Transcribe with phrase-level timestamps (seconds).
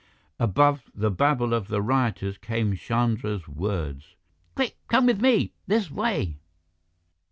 [0.39, 4.15] Above the babble of the rioters came Chandra's words:
[4.55, 4.75] "Quick!
[4.87, 6.39] Come with me this way!"